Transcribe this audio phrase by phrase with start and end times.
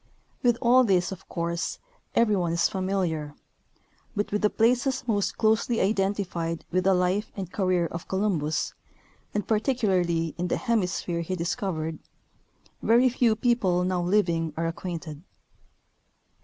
[0.41, 1.77] With all this, of course,
[2.15, 3.35] every one is familiar;
[4.15, 8.73] but with the places most closely identified with the life and career of Colum bus,
[9.35, 11.99] and particularly in the hemisphere he discovered,
[12.81, 15.21] very few people now living are acquainted.